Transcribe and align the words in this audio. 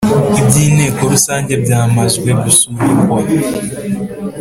iby’ 0.39 0.57
inteko 0.67 1.01
rusange 1.13 1.53
byamazwe 1.63 2.29
gusubikwa 2.43 3.17